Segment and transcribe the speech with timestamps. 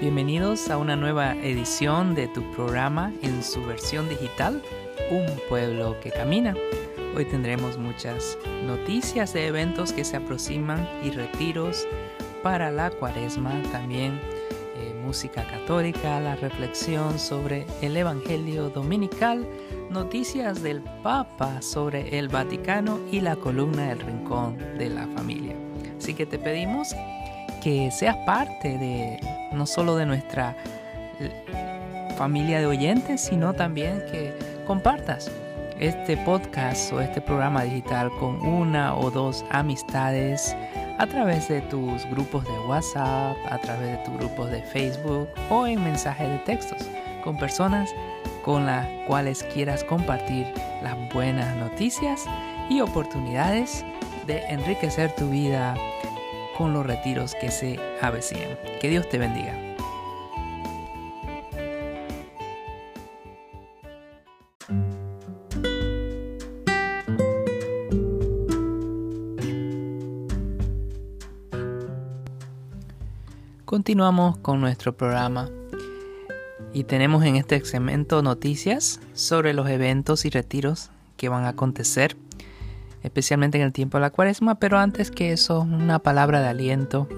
[0.00, 4.62] Bienvenidos a una nueva edición de tu programa en su versión digital,
[5.10, 6.54] Un pueblo que camina.
[7.14, 11.86] Hoy tendremos muchas noticias de eventos que se aproximan y retiros
[12.42, 14.18] para la cuaresma, también
[14.78, 19.46] eh, música católica, la reflexión sobre el Evangelio Dominical,
[19.90, 25.54] noticias del Papa sobre el Vaticano y la columna del Rincón de la Familia.
[25.98, 26.88] Así que te pedimos
[27.62, 30.56] que seas parte de no solo de nuestra
[31.18, 31.30] eh,
[32.16, 34.32] familia de oyentes, sino también que
[34.66, 35.30] compartas
[35.78, 40.54] este podcast o este programa digital con una o dos amistades
[40.98, 45.66] a través de tus grupos de WhatsApp, a través de tus grupos de Facebook o
[45.66, 46.86] en mensajes de textos
[47.24, 47.90] con personas
[48.44, 50.46] con las cuales quieras compartir
[50.82, 52.24] las buenas noticias
[52.68, 53.84] y oportunidades
[54.26, 55.74] de enriquecer tu vida
[56.60, 58.58] con los retiros que se avecinan.
[58.82, 59.58] Que Dios te bendiga.
[73.64, 75.48] Continuamos con nuestro programa
[76.74, 82.18] y tenemos en este segmento noticias sobre los eventos y retiros que van a acontecer
[83.10, 87.08] especialmente en el tiempo de la cuaresma, pero antes que eso, una palabra de aliento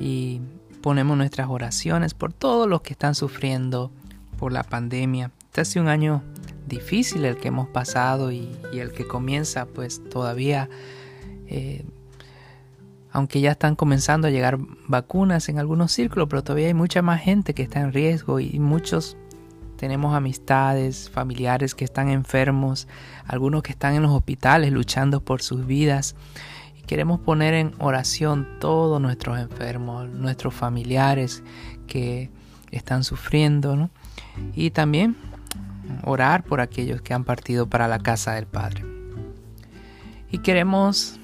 [0.00, 0.40] y
[0.82, 3.92] ponemos nuestras oraciones por todos los que están sufriendo
[4.36, 5.30] por la pandemia.
[5.44, 6.24] Este ha sido un año
[6.66, 10.68] difícil el que hemos pasado y, el que comienza pues todavía,
[11.46, 11.84] eh,
[13.12, 17.20] aunque ya están comenzando a llegar vacunas en algunos círculos, pero todavía hay mucha más
[17.20, 19.16] gente que está en riesgo y muchos
[19.82, 22.86] tenemos amistades, familiares que están enfermos,
[23.26, 26.14] algunos que están en los hospitales luchando por sus vidas.
[26.78, 31.42] Y queremos poner en oración todos nuestros enfermos, nuestros familiares
[31.88, 32.30] que
[32.70, 33.90] están sufriendo,
[34.54, 35.16] Y también
[36.04, 38.84] orar por aquellos que han partido para la casa del Padre.
[40.30, 41.18] Y queremos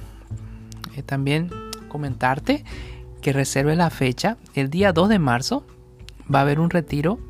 [0.97, 1.49] eh, también
[1.87, 2.65] comentarte
[3.23, 4.37] que reserve la fecha.
[4.55, 5.65] El día 2 de marzo
[6.29, 7.21] va a haber un retiro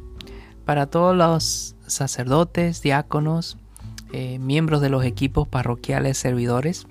[0.68, 3.56] para todos los sacerdotes, diáconos,
[4.12, 6.86] eh, miembros de los equipos parroquiales servidores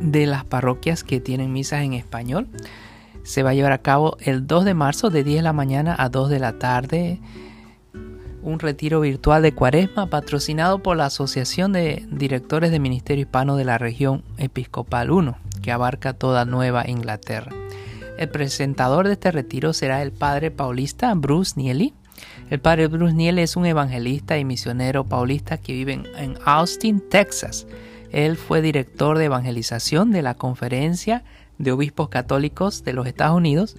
[0.00, 2.48] de las parroquias que tienen misas en español.
[3.22, 5.94] Se va a llevar a cabo el 2 de marzo de 10 de la mañana
[5.96, 7.20] a 2 de la tarde.
[8.42, 13.66] Un retiro virtual de cuaresma patrocinado por la Asociación de Directores de Ministerio Hispano de
[13.66, 17.52] la región Episcopal 1, que abarca toda Nueva Inglaterra.
[18.16, 21.94] El presentador de este retiro será el padre paulista Bruce Nieli.
[22.48, 27.66] El padre Bruce Nieli es un evangelista y misionero paulista que vive en Austin, Texas.
[28.12, 31.24] Él fue director de evangelización de la Conferencia
[31.58, 33.76] de Obispos Católicos de los Estados Unidos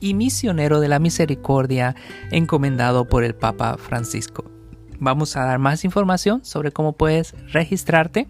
[0.00, 1.94] y misionero de la misericordia
[2.30, 4.50] encomendado por el Papa Francisco.
[4.98, 8.26] Vamos a dar más información sobre cómo puedes registrarte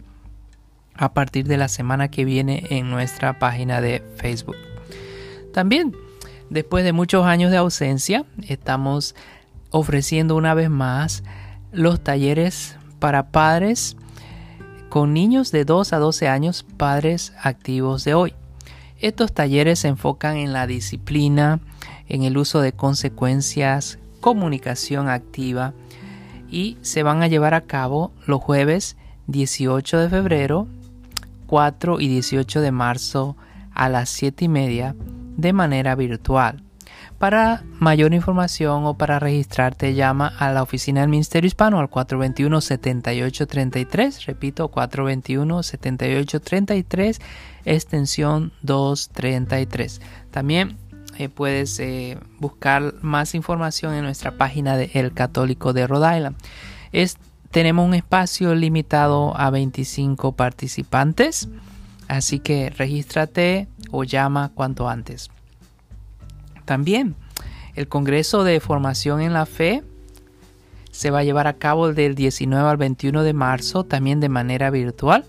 [0.94, 4.56] a partir de la semana que viene en nuestra página de Facebook.
[5.52, 5.96] También,
[6.48, 9.14] después de muchos años de ausencia, estamos
[9.70, 11.22] ofreciendo una vez más
[11.72, 13.96] los talleres para padres
[14.88, 18.34] con niños de 2 a 12 años, padres activos de hoy.
[18.98, 21.60] Estos talleres se enfocan en la disciplina,
[22.08, 25.72] en el uso de consecuencias, comunicación activa
[26.50, 28.96] y se van a llevar a cabo los jueves
[29.28, 30.66] 18 de febrero,
[31.46, 33.36] 4 y 18 de marzo
[33.72, 34.96] a las 7 y media
[35.40, 36.64] de manera virtual.
[37.18, 44.24] Para mayor información o para registrarte llama a la oficina del Ministerio Hispano al 421-7833,
[44.24, 47.20] repito 421-7833,
[47.66, 50.00] extensión 233.
[50.30, 50.78] También
[51.18, 56.36] eh, puedes eh, buscar más información en nuestra página de El Católico de Rhode Island.
[57.50, 61.50] tenemos un espacio limitado a 25 participantes.
[62.08, 65.30] Así que regístrate o llama cuanto antes.
[66.64, 67.16] También
[67.74, 69.82] el Congreso de Formación en la Fe
[70.90, 74.70] se va a llevar a cabo del 19 al 21 de marzo, también de manera
[74.70, 75.24] virtual.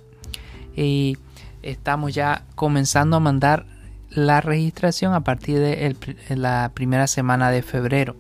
[0.76, 1.18] Y
[1.62, 3.66] estamos ya comenzando a mandar
[4.10, 5.96] la registración a partir de
[6.30, 8.16] la primera semana de febrero.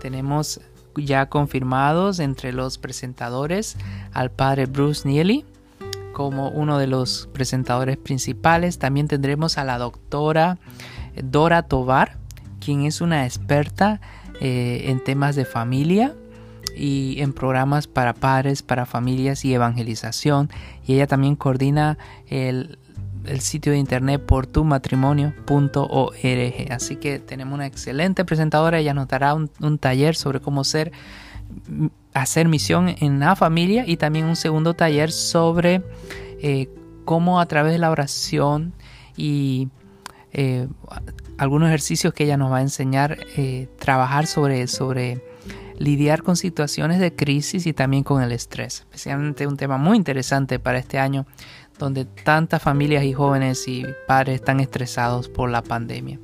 [0.00, 0.60] Tenemos
[0.96, 3.76] ya confirmados entre los presentadores
[4.12, 5.44] al padre Bruce Neely,
[6.14, 8.78] como uno de los presentadores principales.
[8.78, 10.56] También tendremos a la doctora
[11.22, 12.16] Dora Tovar,
[12.60, 14.00] quien es una experta
[14.40, 16.14] eh, en temas de familia
[16.74, 20.48] y en programas para padres, para familias y evangelización.
[20.86, 21.98] Y ella también coordina
[22.30, 22.78] el
[23.40, 26.72] sitio de internet portumatrimonio.org.
[26.72, 30.92] Así que tenemos una excelente presentadora, ella nos dará un, taller sobre cómo ser
[32.14, 35.82] hacer misión en la familia y también un segundo taller sobre
[36.40, 36.68] eh,
[37.04, 38.72] cómo a través de la oración
[39.16, 39.68] y
[40.32, 40.68] eh,
[41.36, 45.22] algunos ejercicios que ella nos va a enseñar eh, trabajar sobre, sobre
[45.78, 48.80] lidiar con situaciones de crisis y también con el estrés.
[48.80, 51.26] Especialmente un tema muy interesante para este año
[51.78, 56.20] donde tantas familias y jóvenes y padres están estresados por la pandemia.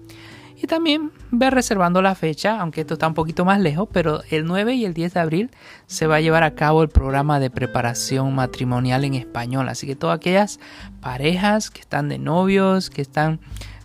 [0.62, 4.44] Y también ver reservando la fecha, aunque esto está un poquito más lejos, pero el
[4.44, 5.50] 9 y el 10 de abril
[5.86, 9.70] se va a llevar a cabo el programa de preparación matrimonial en español.
[9.70, 10.60] Así que todas aquellas
[11.00, 13.40] parejas que están de novios, que están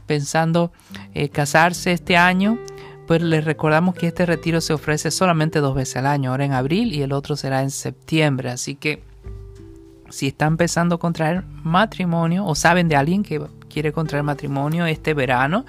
[0.05, 0.73] pensando
[1.13, 2.59] eh, casarse este año,
[3.07, 6.51] pues les recordamos que este retiro se ofrece solamente dos veces al año, ahora en
[6.51, 8.49] abril y el otro será en septiembre.
[8.49, 9.01] Así que
[10.09, 15.13] si están empezando a contraer matrimonio o saben de alguien que quiere contraer matrimonio este
[15.13, 15.65] verano,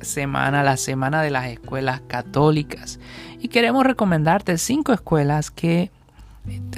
[0.00, 2.98] semana, la semana de las escuelas católicas.
[3.40, 5.90] Y queremos recomendarte cinco escuelas que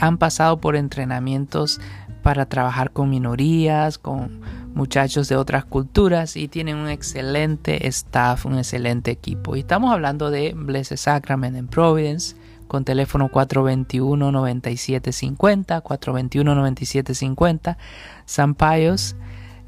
[0.01, 1.81] han pasado por entrenamientos
[2.25, 4.41] para trabajar con minorías, con
[4.77, 9.57] muchachos de otras culturas y tienen un excelente staff, un excelente equipo.
[9.57, 12.37] Y estamos hablando de Blessed Sacrament en Providence
[12.69, 17.79] con teléfono 421-9750, 421-9750,
[18.27, 19.17] San Payos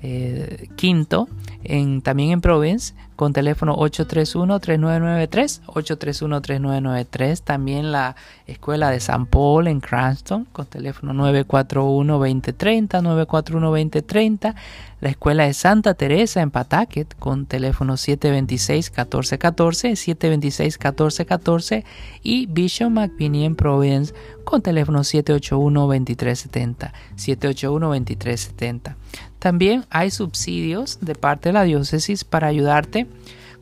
[0.02, 1.26] eh, Quinto,
[1.64, 8.14] en, también en Providence con teléfono 831-3993, 831-3993, también la
[8.46, 14.54] Escuela de San Paul en Cranston con teléfono 941-2030, 941-2030,
[15.00, 21.82] la Escuela de Santa Teresa en Pataket con teléfono 726-1414, 726-1414
[22.22, 24.14] y Bishop McVinney en Providence
[24.44, 28.94] con teléfono 781-2370, 781-2370.
[29.38, 33.06] También hay subsidios de parte de la diócesis para ayudarte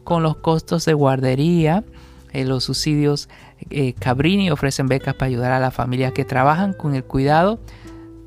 [0.05, 1.85] con los costos de guardería.
[2.33, 3.29] Eh, los subsidios
[3.71, 7.61] eh, Cabrini ofrecen becas para ayudar a las familias que trabajan con el cuidado,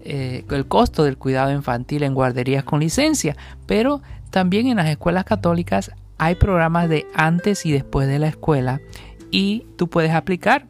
[0.04, 3.36] eh, el costo del cuidado infantil en guarderías con licencia.
[3.66, 8.82] Pero también en las escuelas católicas hay programas de antes y después de la escuela
[9.32, 10.66] y tú puedes aplicar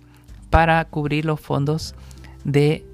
[0.50, 1.96] para cubrir los fondos
[2.44, 2.86] de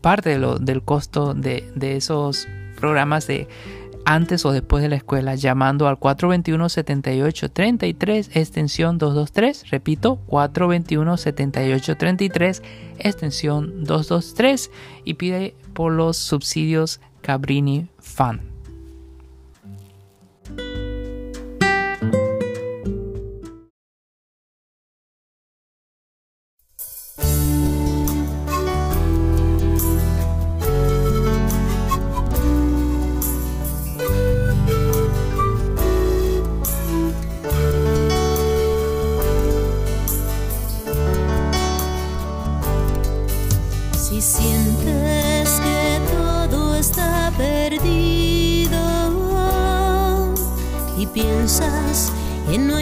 [0.00, 2.48] parte del costo de, de esos
[2.84, 3.48] programas de
[4.04, 9.70] antes o después de la escuela llamando al 421-7833 extensión 223.
[9.70, 12.60] Repito, 421-7833
[12.98, 14.70] extensión 223
[15.04, 18.53] y pide por los subsidios Cabrini Fund.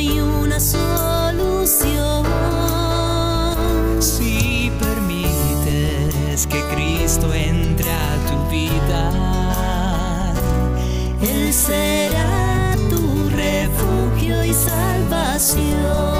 [0.02, 2.24] hay una solución.
[4.00, 10.34] Si permites que Cristo entre a tu vida,
[11.20, 16.11] Él será tu refugio y salvación.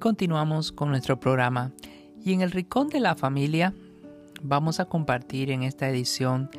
[0.00, 1.72] Continuamos con nuestro programa.
[2.24, 3.74] Y en el Rincón de la Familia
[4.42, 6.50] vamos a compartir en esta edición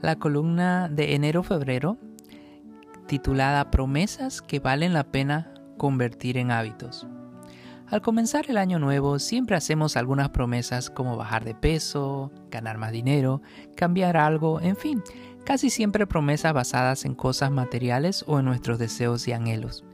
[0.00, 1.98] la columna de enero-febrero
[3.06, 7.06] titulada Promesas que valen la pena convertir en hábitos.
[7.88, 12.92] Al comenzar el año nuevo siempre hacemos algunas promesas como bajar de peso, ganar más
[12.92, 13.42] dinero,
[13.76, 15.02] cambiar algo, en fin,
[15.44, 19.85] casi siempre promesas basadas en cosas materiales o en nuestros deseos y anhelos.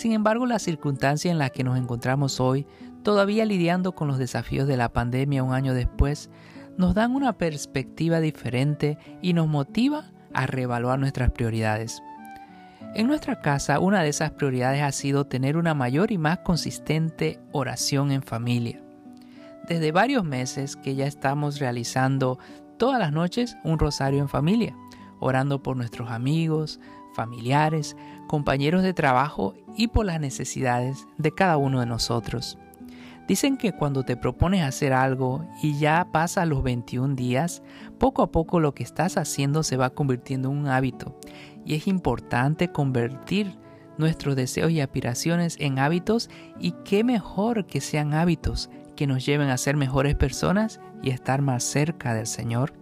[0.00, 2.66] Sin embargo, la circunstancia en la que nos encontramos hoy,
[3.02, 6.30] todavía lidiando con los desafíos de la pandemia un año después,
[6.78, 12.02] nos dan una perspectiva diferente y nos motiva a reevaluar nuestras prioridades.
[12.94, 17.38] En nuestra casa, una de esas prioridades ha sido tener una mayor y más consistente
[17.52, 18.80] oración en familia.
[19.68, 22.38] Desde varios meses que ya estamos realizando
[22.78, 24.74] todas las noches un rosario en familia,
[25.18, 26.80] orando por nuestros amigos,
[27.20, 27.98] familiares,
[28.28, 32.56] compañeros de trabajo y por las necesidades de cada uno de nosotros.
[33.28, 37.62] Dicen que cuando te propones hacer algo y ya pasa los 21 días,
[37.98, 41.14] poco a poco lo que estás haciendo se va convirtiendo en un hábito
[41.66, 43.54] y es importante convertir
[43.98, 49.50] nuestros deseos y aspiraciones en hábitos y qué mejor que sean hábitos que nos lleven
[49.50, 52.79] a ser mejores personas y estar más cerca del Señor.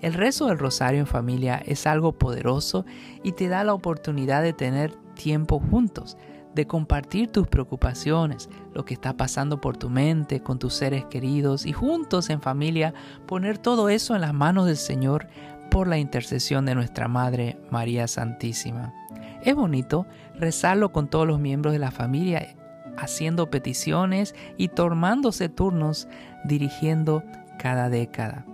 [0.00, 2.86] El rezo del rosario en familia es algo poderoso
[3.22, 6.16] y te da la oportunidad de tener tiempo juntos,
[6.54, 11.66] de compartir tus preocupaciones, lo que está pasando por tu mente, con tus seres queridos
[11.66, 12.94] y juntos en familia
[13.26, 15.28] poner todo eso en las manos del Señor
[15.70, 18.94] por la intercesión de nuestra Madre María Santísima.
[19.42, 22.56] Es bonito rezarlo con todos los miembros de la familia,
[22.96, 26.08] haciendo peticiones y tomándose turnos
[26.44, 27.22] dirigiendo
[27.58, 28.44] cada década.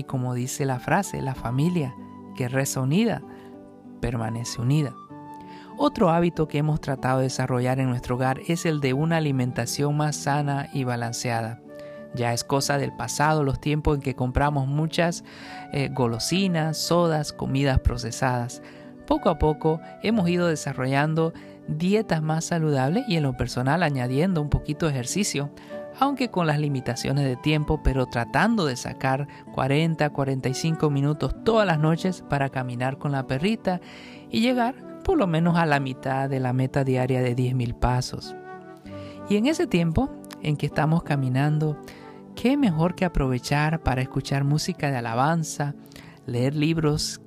[0.00, 1.94] Y como dice la frase, la familia
[2.34, 3.20] que reza unida,
[4.00, 4.94] permanece unida.
[5.76, 9.94] Otro hábito que hemos tratado de desarrollar en nuestro hogar es el de una alimentación
[9.98, 11.60] más sana y balanceada.
[12.14, 15.22] Ya es cosa del pasado los tiempos en que compramos muchas
[15.74, 18.62] eh, golosinas, sodas, comidas procesadas.
[19.06, 21.34] Poco a poco hemos ido desarrollando
[21.68, 25.50] dietas más saludables y en lo personal añadiendo un poquito de ejercicio,
[26.00, 31.78] aunque con las limitaciones de tiempo, pero tratando de sacar 40, 45 minutos todas las
[31.78, 33.82] noches para caminar con la perrita
[34.30, 38.34] y llegar por lo menos a la mitad de la meta diaria de 10.000 pasos.
[39.28, 40.10] Y en ese tiempo
[40.42, 41.76] en que estamos caminando,
[42.34, 45.74] qué mejor que aprovechar para escuchar música de alabanza,
[46.24, 47.20] leer libros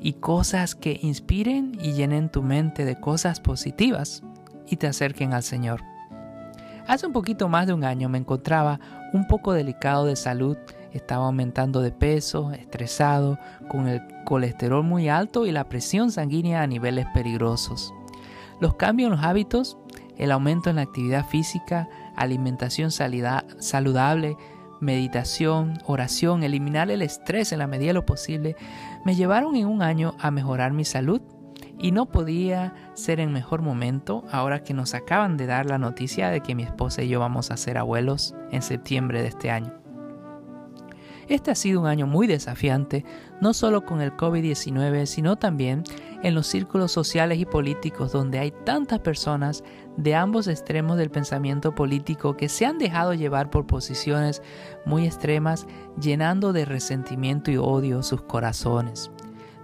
[0.00, 4.24] y cosas que inspiren y llenen tu mente de cosas positivas
[4.66, 5.95] y te acerquen al Señor.
[6.88, 8.80] Hace un poquito más de un año me encontraba
[9.12, 10.56] un poco delicado de salud
[10.96, 16.66] estaba aumentando de peso, estresado, con el colesterol muy alto y la presión sanguínea a
[16.66, 17.94] niveles peligrosos.
[18.60, 19.76] Los cambios en los hábitos,
[20.16, 24.36] el aumento en la actividad física, alimentación saludable,
[24.80, 28.56] meditación, oración, eliminar el estrés en la medida de lo posible,
[29.04, 31.20] me llevaron en un año a mejorar mi salud
[31.78, 36.30] y no podía ser en mejor momento ahora que nos acaban de dar la noticia
[36.30, 39.72] de que mi esposa y yo vamos a ser abuelos en septiembre de este año.
[41.28, 43.04] Este ha sido un año muy desafiante,
[43.40, 45.82] no solo con el COVID-19, sino también
[46.22, 49.64] en los círculos sociales y políticos donde hay tantas personas
[49.96, 54.40] de ambos extremos del pensamiento político que se han dejado llevar por posiciones
[54.84, 55.66] muy extremas,
[56.00, 59.10] llenando de resentimiento y odio sus corazones.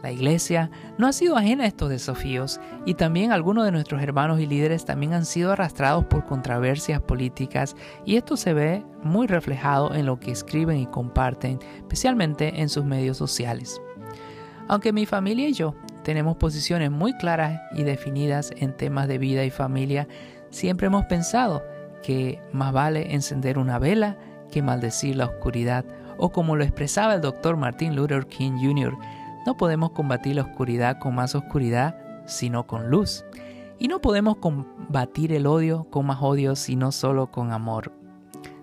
[0.03, 4.41] La iglesia no ha sido ajena a estos desafíos y también algunos de nuestros hermanos
[4.41, 9.95] y líderes también han sido arrastrados por controversias políticas y esto se ve muy reflejado
[9.95, 13.81] en lo que escriben y comparten, especialmente en sus medios sociales.
[14.67, 19.45] Aunque mi familia y yo tenemos posiciones muy claras y definidas en temas de vida
[19.45, 20.09] y familia,
[20.51, 21.63] siempre hemos pensado
[22.03, 24.19] que más vale encender una vela
[24.51, 25.85] que maldecir la oscuridad,
[26.19, 28.97] o como lo expresaba el doctor Martin Luther King Jr.,
[29.47, 33.25] no podemos combatir la oscuridad con más oscuridad, sino con luz.
[33.79, 37.93] Y no podemos combatir el odio con más odio, sino solo con amor.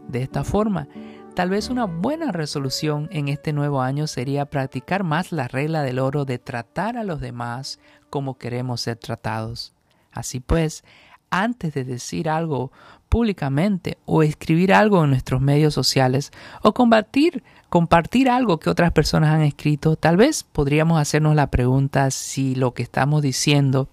[0.08, 0.88] De esta forma,
[1.36, 6.00] tal vez una buena resolución en este nuevo año sería practicar más la regla del
[6.00, 9.74] oro de tratar a los demás como queremos ser tratados.
[10.12, 10.84] Así pues,
[11.32, 12.72] antes de decir algo
[13.10, 19.42] públicamente o escribir algo en nuestros medios sociales o compartir algo que otras personas han
[19.42, 23.90] escrito, tal vez podríamos hacernos la pregunta si lo que estamos diciendo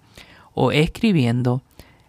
[0.53, 1.61] o escribiendo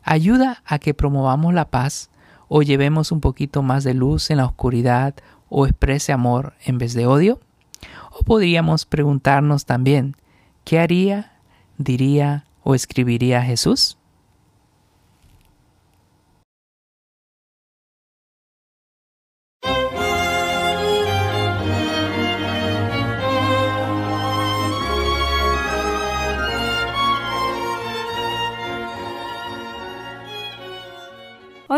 [0.03, 2.11] ayuda a que promovamos la paz
[2.49, 5.15] o llevemos un poquito más de luz en la oscuridad
[5.49, 7.41] o exprese amor en vez de odio.
[8.11, 10.17] O podríamos preguntarnos también,
[10.65, 11.33] ¿qué haría,
[11.77, 13.99] diría o escribiría Jesús?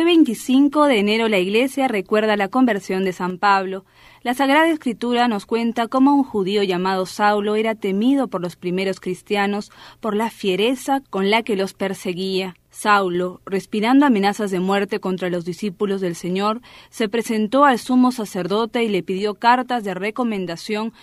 [0.00, 3.84] Hoy 25 de enero la iglesia recuerda la conversión de San Pablo.
[4.22, 8.98] La Sagrada Escritura nos cuenta cómo un judío llamado Saulo era temido por los primeros
[8.98, 12.56] cristianos por la fiereza con la que los perseguía.
[12.80, 18.82] Saulo, respirando amenazas de muerte contra los discípulos del Señor, se presentó al sumo sacerdote
[18.82, 20.94] y le pidió cartas de recomendación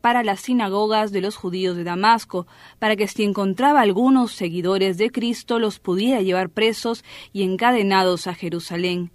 [0.00, 2.46] para las sinagogas de los judíos de Damasco,
[2.78, 8.32] para que si encontraba algunos seguidores de Cristo los pudiera llevar presos y encadenados a
[8.32, 9.10] Jerusalén.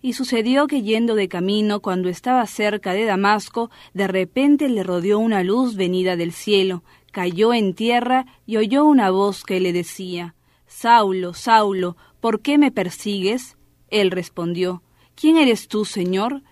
[0.00, 5.18] Y sucedió que yendo de camino, cuando estaba cerca de Damasco, de repente le rodeó
[5.18, 10.34] una luz venida del cielo, cayó en tierra y oyó una voz que le decía
[10.76, 13.56] Saulo, Saulo, ¿por qué me persigues?
[13.90, 14.82] Él respondió,
[15.14, 16.42] ¿Quién eres tú, Señor?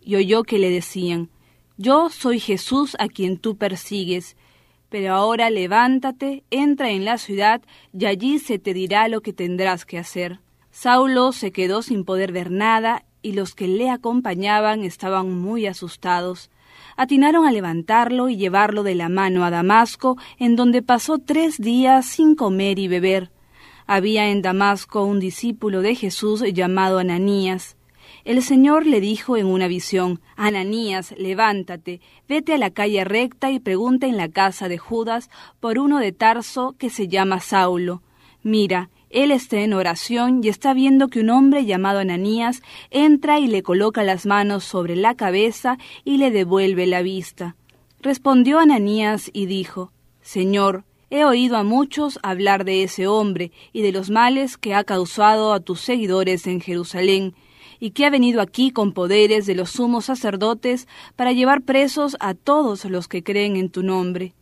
[0.00, 1.30] Y oyó que le decían,
[1.76, 4.36] Yo soy Jesús a quien tú persigues.
[4.88, 7.62] Pero ahora levántate, entra en la ciudad,
[7.96, 10.40] y allí se te dirá lo que tendrás que hacer.
[10.72, 16.50] Saulo se quedó sin poder ver nada, y los que le acompañaban estaban muy asustados.
[16.96, 22.06] Atinaron a levantarlo y llevarlo de la mano a Damasco, en donde pasó tres días
[22.06, 23.30] sin comer y beber.
[23.90, 27.78] Había en Damasco un discípulo de Jesús llamado Ananías.
[28.26, 33.60] El Señor le dijo en una visión, Ananías, levántate, vete a la calle recta y
[33.60, 38.02] pregunta en la casa de Judas por uno de Tarso que se llama Saulo.
[38.42, 43.46] Mira, él está en oración y está viendo que un hombre llamado Ananías entra y
[43.46, 47.56] le coloca las manos sobre la cabeza y le devuelve la vista.
[48.02, 53.92] Respondió Ananías y dijo, Señor, He oído a muchos hablar de ese hombre y de
[53.92, 57.34] los males que ha causado a tus seguidores en Jerusalén,
[57.80, 62.34] y que ha venido aquí con poderes de los sumos sacerdotes para llevar presos a
[62.34, 64.34] todos los que creen en tu nombre.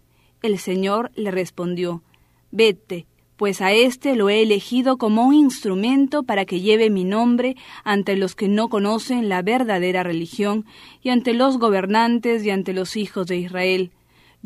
[0.43, 2.03] El Señor le respondió,
[2.51, 7.57] Vete, pues a éste lo he elegido como un instrumento para que lleve mi nombre
[7.85, 10.65] ante los que no conocen la verdadera religión,
[11.01, 13.93] y ante los gobernantes y ante los hijos de Israel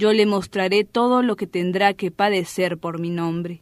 [0.01, 3.61] yo le mostraré todo lo que tendrá que padecer por mi nombre.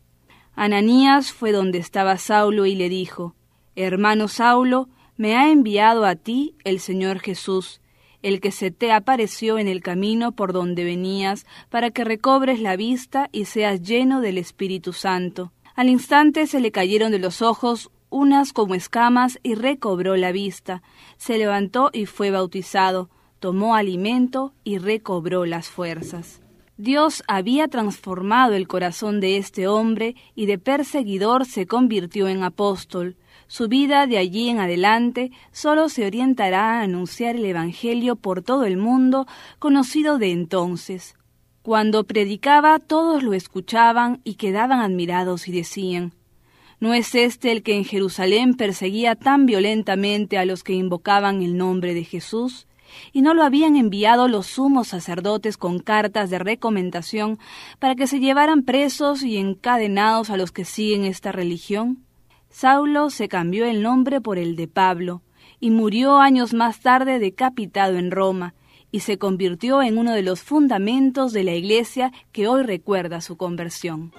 [0.55, 3.35] Ananías fue donde estaba Saulo y le dijo,
[3.75, 7.81] Hermano Saulo, me ha enviado a ti el Señor Jesús,
[8.23, 12.77] el que se te apareció en el camino por donde venías, para que recobres la
[12.77, 15.51] vista y seas lleno del Espíritu Santo.
[15.75, 20.83] Al instante se le cayeron de los ojos unas como escamas y recobró la vista.
[21.17, 26.41] Se levantó y fue bautizado tomó alimento y recobró las fuerzas.
[26.77, 33.17] Dios había transformado el corazón de este hombre y de perseguidor se convirtió en apóstol.
[33.49, 38.65] Su vida de allí en adelante solo se orientará a anunciar el Evangelio por todo
[38.65, 39.27] el mundo
[39.59, 41.17] conocido de entonces.
[41.63, 46.13] Cuando predicaba todos lo escuchaban y quedaban admirados y decían
[46.79, 51.57] ¿No es este el que en Jerusalén perseguía tan violentamente a los que invocaban el
[51.57, 52.68] nombre de Jesús?
[53.13, 57.39] Y no lo habían enviado los sumos sacerdotes con cartas de recomendación
[57.79, 62.05] para que se llevaran presos y encadenados a los que siguen esta religión?
[62.51, 65.23] Saulo se cambió el nombre por el de Pablo,
[65.61, 68.55] y murió años más tarde decapitado en Roma,
[68.91, 73.37] y se convirtió en uno de los fundamentos de la Iglesia que hoy recuerda su
[73.37, 74.13] conversión.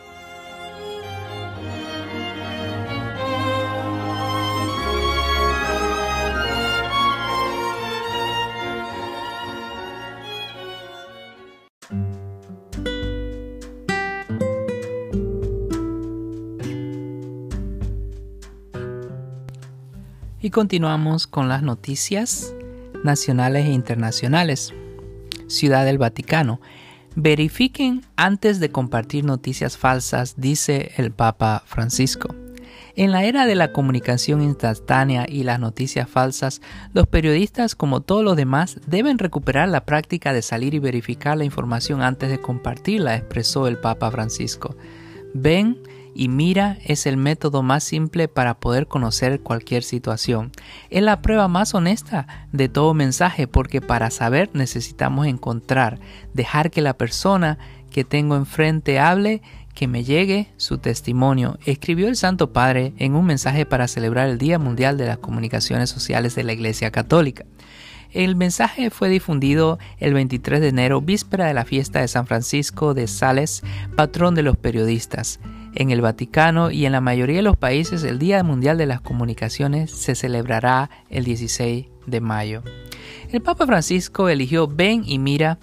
[20.50, 22.56] Y continuamos con las noticias
[23.04, 24.74] nacionales e internacionales.
[25.46, 26.60] Ciudad del Vaticano.
[27.16, 32.34] Verifiquen antes de compartir noticias falsas, dice el Papa Francisco.
[32.96, 38.24] En la era de la comunicación instantánea y las noticias falsas, los periodistas, como todos
[38.24, 43.16] los demás, deben recuperar la práctica de salir y verificar la información antes de compartirla,
[43.16, 44.76] expresó el Papa Francisco.
[45.36, 45.78] Ven
[46.20, 50.52] y mira es el método más simple para poder conocer cualquier situación.
[50.90, 55.98] Es la prueba más honesta de todo mensaje porque para saber necesitamos encontrar,
[56.34, 57.58] dejar que la persona
[57.90, 59.42] que tengo enfrente hable,
[59.74, 64.38] que me llegue su testimonio, escribió el Santo Padre en un mensaje para celebrar el
[64.38, 67.46] Día Mundial de las Comunicaciones Sociales de la Iglesia Católica.
[68.12, 72.94] El mensaje fue difundido el 23 de enero, víspera de la fiesta de San Francisco
[72.94, 73.64] de Sales,
[73.96, 75.40] patrón de los periodistas.
[75.80, 79.00] En el Vaticano y en la mayoría de los países el Día Mundial de las
[79.00, 82.64] Comunicaciones se celebrará el 16 de mayo.
[83.32, 85.58] El Papa Francisco eligió Ven y mira,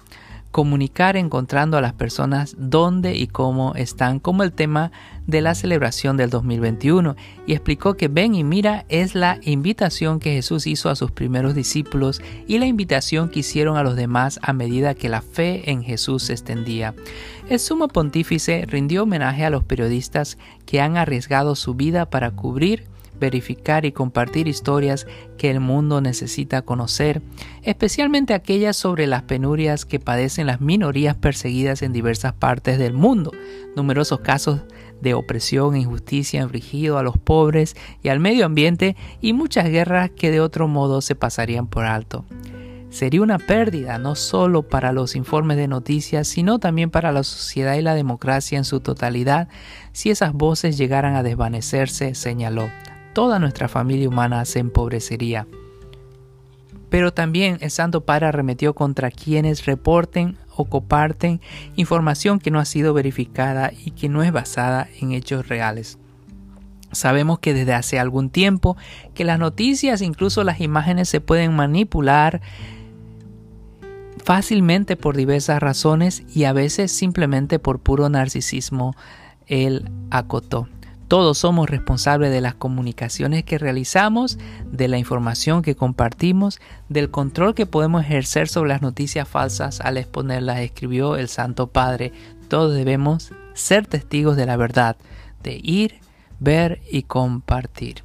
[0.49, 4.91] comunicar encontrando a las personas dónde y cómo están como el tema
[5.27, 10.33] de la celebración del 2021 y explicó que ven y mira es la invitación que
[10.33, 14.53] Jesús hizo a sus primeros discípulos y la invitación que hicieron a los demás a
[14.53, 16.95] medida que la fe en Jesús se extendía.
[17.49, 22.85] El sumo pontífice rindió homenaje a los periodistas que han arriesgado su vida para cubrir
[23.19, 27.21] verificar y compartir historias que el mundo necesita conocer,
[27.63, 33.31] especialmente aquellas sobre las penurias que padecen las minorías perseguidas en diversas partes del mundo,
[33.75, 34.61] numerosos casos
[35.01, 40.09] de opresión e injusticia infligido a los pobres y al medio ambiente y muchas guerras
[40.09, 42.25] que de otro modo se pasarían por alto.
[42.89, 47.75] Sería una pérdida no solo para los informes de noticias, sino también para la sociedad
[47.75, 49.49] y la democracia en su totalidad
[49.91, 52.69] si esas voces llegaran a desvanecerse, señaló
[53.17, 55.47] toda nuestra familia humana se empobrecería.
[56.91, 61.39] Pero también el Santo Padre arremetió contra quienes reporten o comparten
[61.75, 65.97] información que no ha sido verificada y que no es basada en hechos reales.
[66.91, 68.75] Sabemos que desde hace algún tiempo
[69.13, 72.41] que las noticias, incluso las imágenes, se pueden manipular
[74.23, 78.95] fácilmente por diversas razones y a veces simplemente por puro narcisismo.
[79.45, 80.67] Él acotó.
[81.07, 84.37] Todos somos responsables de las comunicaciones que realizamos,
[84.69, 89.97] de la información que compartimos, del control que podemos ejercer sobre las noticias falsas al
[89.97, 92.11] exponerlas, escribió el Santo Padre.
[92.49, 94.97] Todos debemos ser testigos de la verdad,
[95.43, 95.99] de ir,
[96.39, 98.03] ver y compartir.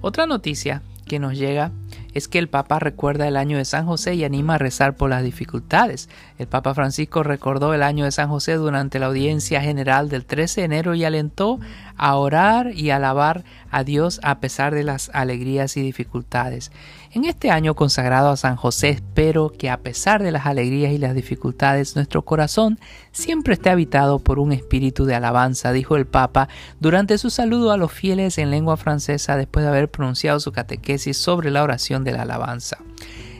[0.00, 1.70] Otra noticia que nos llega
[2.14, 5.10] es que el Papa recuerda el año de San José y anima a rezar por
[5.10, 6.08] las dificultades.
[6.38, 10.60] El Papa Francisco recordó el año de San José durante la audiencia general del 13
[10.60, 11.60] de enero y alentó
[11.96, 16.70] a orar y alabar a Dios a pesar de las alegrías y dificultades.
[17.10, 20.98] En este año consagrado a San José espero que a pesar de las alegrías y
[20.98, 22.78] las dificultades nuestro corazón
[23.10, 27.76] siempre esté habitado por un espíritu de alabanza, dijo el Papa durante su saludo a
[27.76, 32.12] los fieles en lengua francesa después de haber pronunciado su catequesis sobre la oración de
[32.12, 32.78] la alabanza.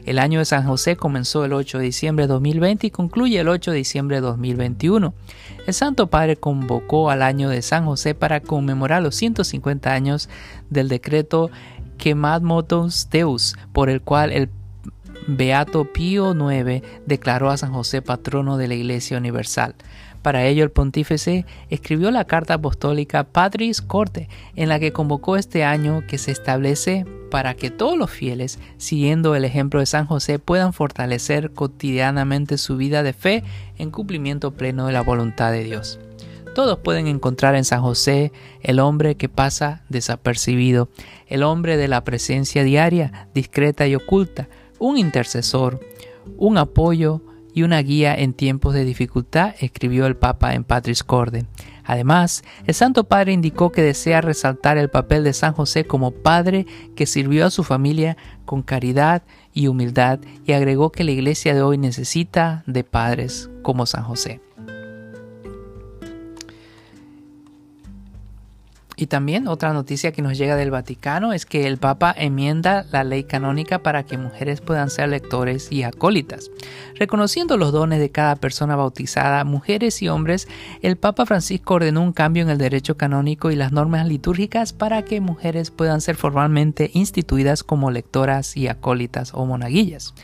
[0.05, 3.49] El año de San José comenzó el 8 de diciembre de 2020 y concluye el
[3.49, 5.15] 8 de diciembre de 2021.
[5.67, 10.29] El Santo Padre convocó al año de San José para conmemorar los 150 años
[10.71, 11.51] del decreto
[11.99, 14.51] Quemad Motus Deus, por el cual el
[15.29, 19.77] Beato Pío IX declaró a San José patrono de la Iglesia Universal.
[20.23, 25.65] Para ello, el pontífice escribió la carta apostólica Patris Corte, en la que convocó este
[25.65, 30.39] año que se establece para que todos los fieles, siguiendo el ejemplo de San José,
[30.39, 33.43] puedan fortalecer cotidianamente su vida de fe
[33.79, 35.99] en cumplimiento pleno de la voluntad de Dios.
[36.55, 38.31] Todos pueden encontrar en San José
[38.61, 40.91] el hombre que pasa desapercibido,
[41.27, 45.81] el hombre de la presencia diaria, discreta y oculta, un intercesor,
[46.37, 47.23] un apoyo,
[47.55, 51.47] y una guía en tiempos de dificultad, escribió el Papa en Patris Corde.
[51.85, 56.67] Además, el Santo Padre indicó que desea resaltar el papel de San José como padre
[56.95, 61.63] que sirvió a su familia con caridad y humildad y agregó que la iglesia de
[61.63, 64.41] hoy necesita de padres como San José.
[68.97, 73.05] Y también otra noticia que nos llega del Vaticano es que el Papa enmienda la
[73.05, 76.51] ley canónica para que mujeres puedan ser lectores y acólitas.
[76.97, 80.47] Reconociendo los dones de cada persona bautizada, mujeres y hombres,
[80.83, 85.03] el Papa Francisco ordenó un cambio en el derecho canónico y las normas litúrgicas para
[85.03, 90.15] que mujeres puedan ser formalmente instituidas como lectoras y acólitas o monaguillas.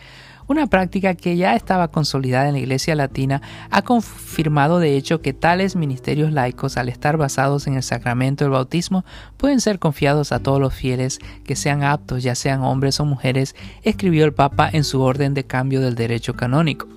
[0.48, 5.34] Una práctica que ya estaba consolidada en la Iglesia Latina ha confirmado de hecho que
[5.34, 9.04] tales ministerios laicos, al estar basados en el sacramento del bautismo,
[9.37, 13.54] pueden ser confiados a todos los fieles que sean aptos, ya sean hombres o mujeres,
[13.82, 16.88] escribió el Papa en su orden de cambio del derecho canónico.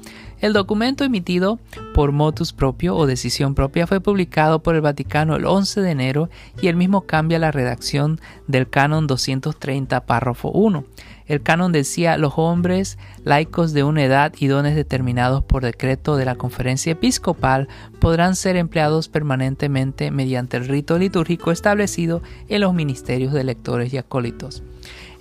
[0.41, 1.59] El documento emitido
[1.93, 6.29] por motus propio o decisión propia fue publicado por el Vaticano el 11 de enero
[6.59, 10.83] y el mismo cambia la redacción del canon 230 párrafo 1.
[11.27, 16.25] El canon decía los hombres laicos de una edad y dones determinados por decreto de
[16.25, 17.67] la conferencia episcopal
[17.99, 23.97] podrán ser empleados permanentemente mediante el rito litúrgico establecido en los ministerios de lectores y
[23.97, 24.63] acólitos.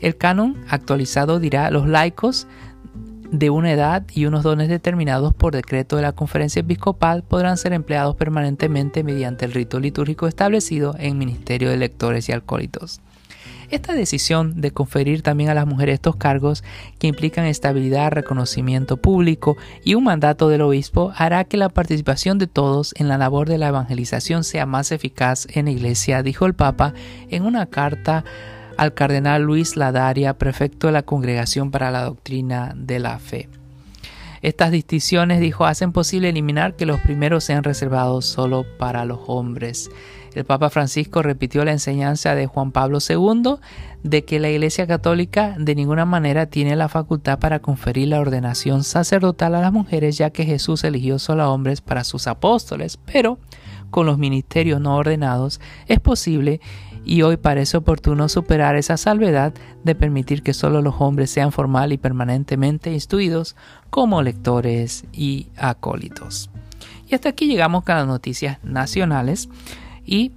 [0.00, 2.46] El canon actualizado dirá los laicos
[3.30, 7.72] de una edad y unos dones determinados por decreto de la conferencia episcopal podrán ser
[7.72, 13.00] empleados permanentemente mediante el rito litúrgico establecido en ministerio de lectores y alcohólitos.
[13.70, 16.64] Esta decisión de conferir también a las mujeres estos cargos
[16.98, 22.48] que implican estabilidad, reconocimiento público y un mandato del obispo hará que la participación de
[22.48, 26.54] todos en la labor de la evangelización sea más eficaz en la iglesia, dijo el
[26.54, 26.94] Papa
[27.28, 28.24] en una carta
[28.80, 33.50] al cardenal Luis Ladaria, prefecto de la Congregación para la Doctrina de la Fe.
[34.40, 39.90] Estas distinciones, dijo, hacen posible eliminar que los primeros sean reservados solo para los hombres.
[40.34, 43.56] El Papa Francisco repitió la enseñanza de Juan Pablo II
[44.02, 48.82] de que la Iglesia Católica de ninguna manera tiene la facultad para conferir la ordenación
[48.82, 53.38] sacerdotal a las mujeres, ya que Jesús eligió solo a hombres para sus apóstoles, pero
[53.90, 56.62] con los ministerios no ordenados es posible
[57.04, 59.52] y hoy parece oportuno superar esa salvedad
[59.84, 63.56] de permitir que solo los hombres sean formal y permanentemente instruidos
[63.90, 66.50] como lectores y acólitos.
[67.08, 69.48] Y hasta aquí llegamos con las noticias nacionales
[70.04, 70.32] y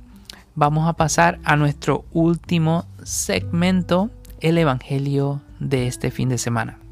[0.56, 6.83] vamos a pasar a nuestro último segmento, el Evangelio de este fin de semana.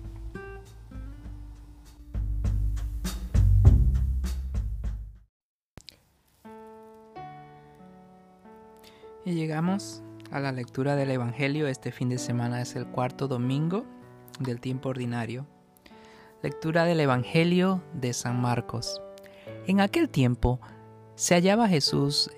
[9.32, 11.67] Llegamos a la lectura del Evangelio.
[11.67, 13.86] Este fin de semana es el cuarto domingo
[14.41, 15.48] del tiempo ordinario.
[16.44, 19.02] Lectura del Evangelio de San Marcos.
[19.67, 20.60] En aquel tiempo
[21.15, 22.30] se hallaba Jesús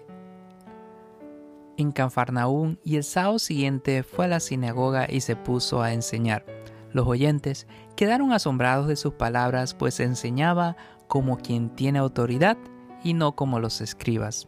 [1.77, 6.45] en Canfarnaún y el sábado siguiente fue a la sinagoga y se puso a enseñar.
[6.91, 10.77] Los oyentes quedaron asombrados de sus palabras, pues enseñaba
[11.07, 12.55] como quien tiene autoridad
[13.03, 14.47] y no como los escribas.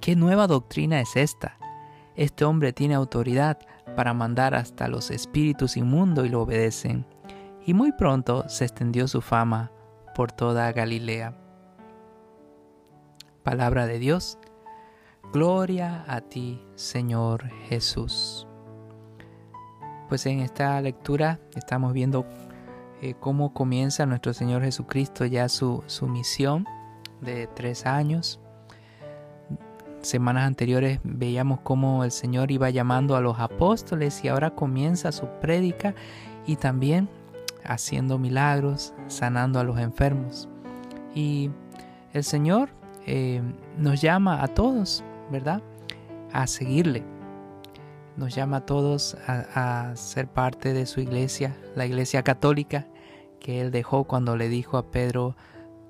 [0.00, 1.58] ¿Qué nueva doctrina es esta?
[2.14, 3.58] Este hombre tiene autoridad
[3.96, 7.04] para mandar hasta los espíritus inmundos y lo obedecen.
[7.66, 9.72] Y muy pronto se extendió su fama
[10.14, 11.36] por toda Galilea.
[13.42, 14.38] Palabra de Dios.
[15.32, 18.46] Gloria a ti, Señor Jesús.
[20.08, 22.24] Pues en esta lectura estamos viendo
[23.02, 26.64] eh, cómo comienza nuestro Señor Jesucristo ya su, su misión
[27.20, 28.40] de tres años
[30.02, 35.26] semanas anteriores veíamos cómo el Señor iba llamando a los apóstoles y ahora comienza su
[35.40, 35.94] prédica
[36.46, 37.08] y también
[37.64, 40.48] haciendo milagros, sanando a los enfermos.
[41.14, 41.50] Y
[42.12, 42.70] el Señor
[43.06, 43.42] eh,
[43.76, 45.62] nos llama a todos, ¿verdad?
[46.32, 47.04] A seguirle.
[48.16, 52.86] Nos llama a todos a, a ser parte de su iglesia, la iglesia católica
[53.38, 55.36] que Él dejó cuando le dijo a Pedro,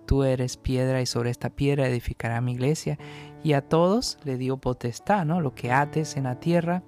[0.06, 2.98] tú eres piedra y sobre esta piedra edificará mi iglesia.
[3.42, 5.40] Y a todos le dio potestad, ¿no?
[5.40, 6.82] Lo que ates en la tierra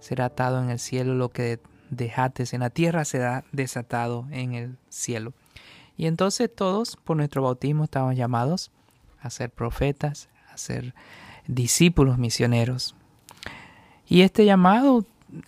[0.00, 4.78] será atado en el cielo, lo que dejates en la tierra será desatado en el
[4.88, 5.32] cielo.
[5.96, 8.70] Y entonces todos por nuestro bautismo estamos llamados
[9.20, 10.94] a ser profetas, a ser
[11.46, 12.94] discípulos misioneros.
[14.06, 15.04] Y este llamado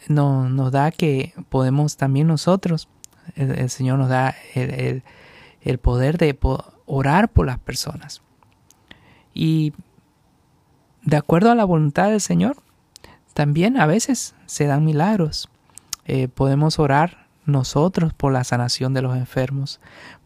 [0.09, 2.89] nos da que podemos también nosotros,
[3.37, 5.03] el, Señor nos da el,
[5.61, 6.37] el poder de
[6.87, 8.23] orar por las personas.
[9.33, 9.73] Y
[11.03, 12.57] de acuerdo a la voluntad del Señor,
[13.35, 15.49] también a veces se dan milagros.
[16.05, 19.81] Eh, podemos orar nosotros por la sanación de los enfermos.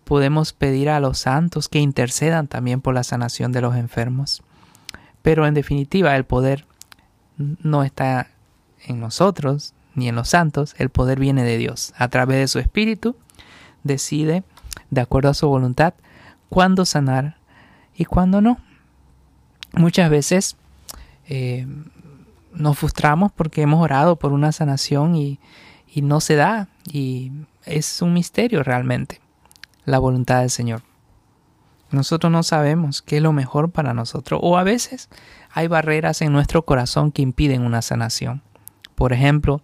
[0.04, 4.42] Podemos pedir a los santos que intercedan también por la sanación de los enfermos.
[5.22, 6.66] Pero en definitiva el poder
[7.36, 8.28] no está
[8.86, 11.94] en nosotros ni en los santos, el poder viene de Dios.
[11.96, 13.16] A través de su Espíritu
[13.84, 14.42] decide,
[14.90, 15.94] de acuerdo a su voluntad,
[16.48, 17.36] cuándo sanar
[17.94, 18.58] y cuándo no.
[19.72, 20.56] Muchas veces
[21.28, 21.66] eh,
[22.52, 25.38] nos frustramos porque hemos orado por una sanación y,
[25.92, 26.68] y no se da.
[26.90, 27.32] Y
[27.64, 29.20] es un misterio realmente
[29.84, 30.82] la voluntad del Señor.
[31.90, 34.40] Nosotros no sabemos qué es lo mejor para nosotros.
[34.42, 35.08] O a veces
[35.52, 38.42] hay barreras en nuestro corazón que impiden una sanación.
[38.94, 39.60] Por ejemplo,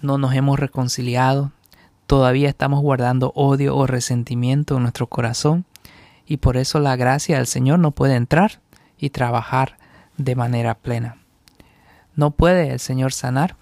[0.00, 1.52] no nos hemos reconciliado,
[2.06, 5.64] todavía estamos guardando odio o resentimiento en nuestro corazón
[6.26, 8.60] y por eso la gracia del Señor no puede entrar
[8.98, 9.76] y trabajar
[10.24, 11.16] de manera plena.
[12.14, 13.56] No puede el Señor sanar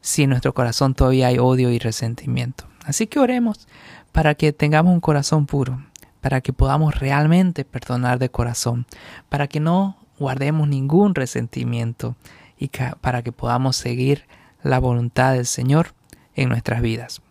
[0.00, 2.64] si en nuestro corazón todavía hay odio y resentimiento.
[2.84, 3.68] Así que oremos
[4.12, 5.82] para que tengamos un corazón puro,
[6.20, 8.86] para que podamos realmente perdonar de corazón,
[9.28, 12.16] para que no guardemos ningún resentimiento
[12.58, 12.70] y
[13.00, 14.26] para que podamos seguir
[14.62, 15.94] la voluntad del Señor
[16.34, 17.22] en nuestras vidas.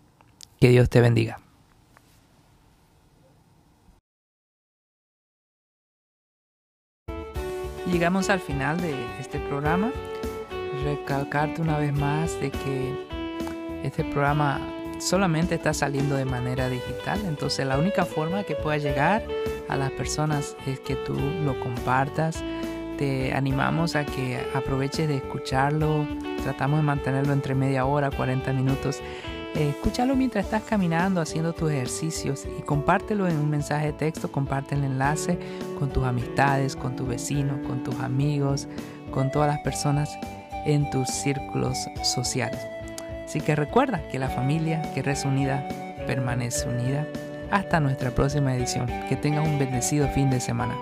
[0.59, 1.39] Que Dios te bendiga.
[7.89, 9.91] Llegamos al final de este programa.
[10.83, 13.07] Recalcarte una vez más de que
[13.83, 14.59] este programa
[14.99, 17.19] solamente está saliendo de manera digital.
[17.25, 19.23] Entonces la única forma que pueda llegar
[19.67, 22.43] a las personas es que tú lo compartas.
[22.97, 26.05] Te animamos a que aproveches de escucharlo.
[26.43, 29.01] Tratamos de mantenerlo entre media hora, 40 minutos.
[29.55, 34.31] Eh, escúchalo mientras estás caminando, haciendo tus ejercicios y compártelo en un mensaje de texto.
[34.31, 35.39] Comparte el enlace
[35.77, 38.67] con tus amistades, con tus vecinos, con tus amigos,
[39.11, 40.09] con todas las personas
[40.65, 42.59] en tus círculos sociales.
[43.25, 45.67] Así que recuerda que la familia que reza unida
[46.07, 47.05] permanece unida.
[47.51, 48.87] Hasta nuestra próxima edición.
[49.07, 50.75] Que tengas un bendecido fin de semana.